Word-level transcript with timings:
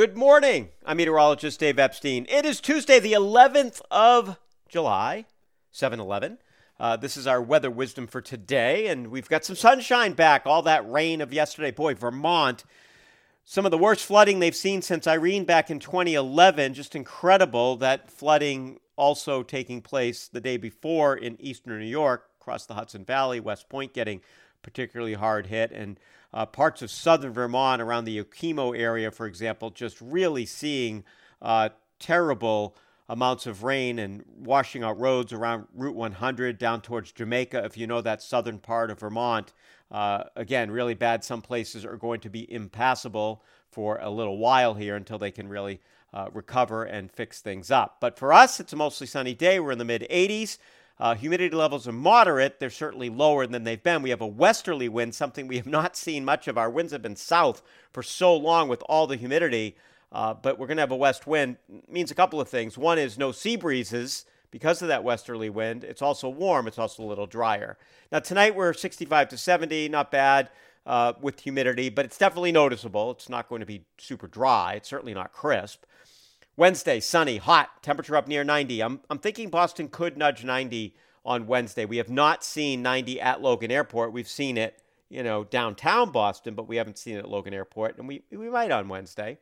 Good 0.00 0.16
morning. 0.16 0.70
I'm 0.86 0.96
meteorologist 0.96 1.60
Dave 1.60 1.78
Epstein. 1.78 2.24
It 2.30 2.46
is 2.46 2.62
Tuesday, 2.62 3.00
the 3.00 3.12
11th 3.12 3.82
of 3.90 4.38
July, 4.66 5.26
7 5.72 6.00
11. 6.00 6.38
Uh, 6.78 6.96
this 6.96 7.18
is 7.18 7.26
our 7.26 7.42
weather 7.42 7.70
wisdom 7.70 8.06
for 8.06 8.22
today, 8.22 8.86
and 8.86 9.08
we've 9.08 9.28
got 9.28 9.44
some 9.44 9.56
sunshine 9.56 10.14
back. 10.14 10.46
All 10.46 10.62
that 10.62 10.90
rain 10.90 11.20
of 11.20 11.34
yesterday. 11.34 11.70
Boy, 11.70 11.92
Vermont, 11.92 12.64
some 13.44 13.66
of 13.66 13.70
the 13.70 13.76
worst 13.76 14.06
flooding 14.06 14.38
they've 14.38 14.56
seen 14.56 14.80
since 14.80 15.06
Irene 15.06 15.44
back 15.44 15.70
in 15.70 15.78
2011. 15.78 16.72
Just 16.72 16.96
incredible 16.96 17.76
that 17.76 18.10
flooding 18.10 18.80
also 18.96 19.42
taking 19.42 19.82
place 19.82 20.28
the 20.28 20.40
day 20.40 20.56
before 20.56 21.14
in 21.14 21.38
eastern 21.42 21.78
New 21.78 21.84
York, 21.84 22.24
across 22.40 22.64
the 22.64 22.72
Hudson 22.72 23.04
Valley, 23.04 23.38
West 23.38 23.68
Point 23.68 23.92
getting 23.92 24.22
particularly 24.62 25.14
hard 25.14 25.46
hit, 25.46 25.72
and 25.72 25.98
uh, 26.32 26.46
parts 26.46 26.82
of 26.82 26.90
southern 26.90 27.32
Vermont 27.32 27.82
around 27.82 28.04
the 28.04 28.22
Okemo 28.22 28.78
area, 28.78 29.10
for 29.10 29.26
example, 29.26 29.70
just 29.70 30.00
really 30.00 30.46
seeing 30.46 31.04
uh, 31.42 31.70
terrible 31.98 32.76
amounts 33.08 33.46
of 33.46 33.64
rain 33.64 33.98
and 33.98 34.24
washing 34.38 34.84
out 34.84 34.98
roads 34.98 35.32
around 35.32 35.66
Route 35.74 35.96
100 35.96 36.58
down 36.58 36.80
towards 36.80 37.10
Jamaica. 37.10 37.64
If 37.64 37.76
you 37.76 37.88
know 37.88 38.00
that 38.00 38.22
southern 38.22 38.58
part 38.58 38.90
of 38.90 39.00
Vermont, 39.00 39.52
uh, 39.90 40.24
again, 40.36 40.70
really 40.70 40.94
bad. 40.94 41.24
Some 41.24 41.42
places 41.42 41.84
are 41.84 41.96
going 41.96 42.20
to 42.20 42.30
be 42.30 42.50
impassable 42.52 43.42
for 43.68 43.98
a 44.00 44.10
little 44.10 44.38
while 44.38 44.74
here 44.74 44.94
until 44.94 45.18
they 45.18 45.32
can 45.32 45.48
really 45.48 45.80
uh, 46.14 46.28
recover 46.32 46.84
and 46.84 47.10
fix 47.10 47.40
things 47.40 47.70
up. 47.70 47.96
But 48.00 48.16
for 48.16 48.32
us, 48.32 48.60
it's 48.60 48.72
a 48.72 48.76
mostly 48.76 49.08
sunny 49.08 49.34
day. 49.34 49.58
We're 49.58 49.72
in 49.72 49.78
the 49.78 49.84
mid 49.84 50.06
80s. 50.10 50.58
Uh, 51.00 51.14
humidity 51.14 51.56
levels 51.56 51.88
are 51.88 51.92
moderate. 51.92 52.60
They're 52.60 52.68
certainly 52.68 53.08
lower 53.08 53.46
than 53.46 53.64
they've 53.64 53.82
been. 53.82 54.02
We 54.02 54.10
have 54.10 54.20
a 54.20 54.26
westerly 54.26 54.86
wind, 54.86 55.14
something 55.14 55.48
we 55.48 55.56
have 55.56 55.66
not 55.66 55.96
seen 55.96 56.26
much 56.26 56.46
of. 56.46 56.58
Our 56.58 56.68
winds 56.68 56.92
have 56.92 57.00
been 57.00 57.16
south 57.16 57.62
for 57.90 58.02
so 58.02 58.36
long 58.36 58.68
with 58.68 58.82
all 58.86 59.06
the 59.06 59.16
humidity, 59.16 59.76
uh, 60.12 60.34
but 60.34 60.58
we're 60.58 60.66
going 60.66 60.76
to 60.76 60.82
have 60.82 60.90
a 60.90 60.96
west 60.96 61.26
wind. 61.26 61.56
It 61.72 61.90
means 61.90 62.10
a 62.10 62.14
couple 62.14 62.38
of 62.38 62.50
things. 62.50 62.76
One 62.76 62.98
is 62.98 63.16
no 63.16 63.32
sea 63.32 63.56
breezes 63.56 64.26
because 64.50 64.82
of 64.82 64.88
that 64.88 65.02
westerly 65.02 65.48
wind. 65.48 65.84
It's 65.84 66.02
also 66.02 66.28
warm. 66.28 66.66
It's 66.66 66.78
also 66.78 67.02
a 67.02 67.06
little 67.06 67.26
drier. 67.26 67.78
Now 68.12 68.18
tonight 68.18 68.54
we're 68.54 68.74
65 68.74 69.30
to 69.30 69.38
70, 69.38 69.88
not 69.88 70.10
bad 70.10 70.50
uh, 70.84 71.14
with 71.18 71.40
humidity, 71.40 71.88
but 71.88 72.04
it's 72.04 72.18
definitely 72.18 72.52
noticeable. 72.52 73.10
It's 73.12 73.30
not 73.30 73.48
going 73.48 73.60
to 73.60 73.66
be 73.66 73.86
super 73.96 74.26
dry. 74.26 74.74
It's 74.74 74.90
certainly 74.90 75.14
not 75.14 75.32
crisp. 75.32 75.84
Wednesday, 76.60 77.00
sunny, 77.00 77.38
hot, 77.38 77.82
temperature 77.82 78.14
up 78.14 78.28
near 78.28 78.44
90. 78.44 78.82
I'm, 78.82 79.00
I'm 79.08 79.18
thinking 79.18 79.48
Boston 79.48 79.88
could 79.88 80.18
nudge 80.18 80.44
90 80.44 80.94
on 81.24 81.46
Wednesday. 81.46 81.86
We 81.86 81.96
have 81.96 82.10
not 82.10 82.44
seen 82.44 82.82
90 82.82 83.18
at 83.18 83.40
Logan 83.40 83.70
Airport. 83.70 84.12
We've 84.12 84.28
seen 84.28 84.58
it, 84.58 84.82
you 85.08 85.22
know, 85.22 85.44
downtown 85.44 86.10
Boston, 86.10 86.54
but 86.54 86.68
we 86.68 86.76
haven't 86.76 86.98
seen 86.98 87.16
it 87.16 87.20
at 87.20 87.30
Logan 87.30 87.54
Airport, 87.54 87.96
and 87.96 88.06
we, 88.06 88.24
we 88.30 88.50
might 88.50 88.70
on 88.70 88.90
Wednesday. 88.90 89.38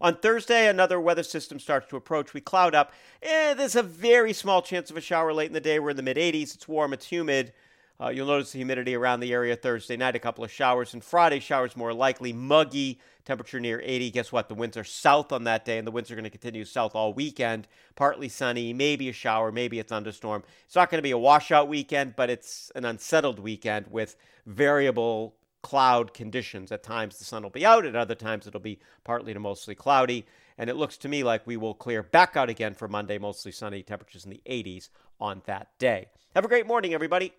On 0.00 0.16
Thursday, 0.16 0.66
another 0.66 0.98
weather 0.98 1.22
system 1.22 1.60
starts 1.60 1.88
to 1.90 1.96
approach. 1.96 2.34
We 2.34 2.40
cloud 2.40 2.74
up. 2.74 2.92
Eh, 3.22 3.54
there's 3.54 3.76
a 3.76 3.82
very 3.84 4.32
small 4.32 4.60
chance 4.60 4.90
of 4.90 4.96
a 4.96 5.00
shower 5.00 5.32
late 5.32 5.46
in 5.46 5.52
the 5.52 5.60
day. 5.60 5.78
We're 5.78 5.90
in 5.90 5.96
the 5.96 6.02
mid 6.02 6.16
80s. 6.16 6.52
It's 6.56 6.66
warm, 6.66 6.92
it's 6.92 7.06
humid. 7.06 7.52
Uh, 7.98 8.08
you'll 8.08 8.26
notice 8.26 8.52
the 8.52 8.58
humidity 8.58 8.94
around 8.94 9.20
the 9.20 9.32
area 9.32 9.56
Thursday 9.56 9.96
night, 9.96 10.14
a 10.14 10.18
couple 10.18 10.44
of 10.44 10.50
showers, 10.50 10.92
and 10.92 11.02
Friday 11.02 11.40
showers 11.40 11.76
more 11.76 11.94
likely, 11.94 12.32
muggy, 12.32 13.00
temperature 13.24 13.58
near 13.58 13.80
80. 13.82 14.10
Guess 14.10 14.32
what? 14.32 14.48
The 14.48 14.54
winds 14.54 14.76
are 14.76 14.84
south 14.84 15.32
on 15.32 15.44
that 15.44 15.64
day, 15.64 15.78
and 15.78 15.86
the 15.86 15.90
winds 15.90 16.10
are 16.10 16.14
going 16.14 16.24
to 16.24 16.30
continue 16.30 16.64
south 16.66 16.94
all 16.94 17.14
weekend. 17.14 17.66
Partly 17.94 18.28
sunny, 18.28 18.74
maybe 18.74 19.08
a 19.08 19.12
shower, 19.14 19.50
maybe 19.50 19.80
a 19.80 19.82
thunderstorm. 19.82 20.42
It's 20.66 20.76
not 20.76 20.90
going 20.90 20.98
to 20.98 21.02
be 21.02 21.10
a 21.10 21.18
washout 21.18 21.68
weekend, 21.68 22.16
but 22.16 22.28
it's 22.28 22.70
an 22.74 22.84
unsettled 22.84 23.38
weekend 23.38 23.86
with 23.90 24.16
variable 24.44 25.34
cloud 25.62 26.12
conditions. 26.12 26.70
At 26.70 26.82
times 26.82 27.18
the 27.18 27.24
sun 27.24 27.42
will 27.42 27.50
be 27.50 27.64
out, 27.64 27.86
at 27.86 27.96
other 27.96 28.14
times 28.14 28.46
it'll 28.46 28.60
be 28.60 28.78
partly 29.04 29.32
to 29.32 29.40
mostly 29.40 29.74
cloudy. 29.74 30.26
And 30.58 30.70
it 30.70 30.76
looks 30.76 30.96
to 30.98 31.08
me 31.08 31.24
like 31.24 31.46
we 31.46 31.56
will 31.56 31.74
clear 31.74 32.02
back 32.02 32.36
out 32.36 32.50
again 32.50 32.74
for 32.74 32.88
Monday, 32.88 33.18
mostly 33.18 33.52
sunny, 33.52 33.82
temperatures 33.82 34.24
in 34.24 34.30
the 34.30 34.42
80s 34.46 34.90
on 35.18 35.42
that 35.46 35.76
day. 35.78 36.08
Have 36.34 36.44
a 36.44 36.48
great 36.48 36.66
morning, 36.66 36.94
everybody. 36.94 37.32